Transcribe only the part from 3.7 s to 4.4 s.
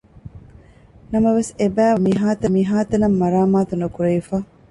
ނުކުރެވިފަ